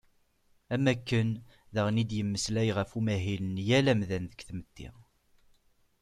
Am 0.73 0.85
wakken, 0.87 1.29
daɣen 1.73 2.01
i 2.01 2.03
d-yemmeslay 2.09 2.69
ɣef 2.77 2.91
umahil 2.97 3.43
n 3.47 3.55
yal 3.67 3.85
amdan 3.93 4.25
deg 4.31 4.41
tmetti. 4.47 4.89